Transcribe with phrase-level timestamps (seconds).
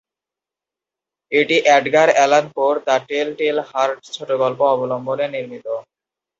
[1.31, 5.67] এটি Edgar Allan পোর "the tell tale heart" ছোটগল্প অবলম্বনে নির্মিত।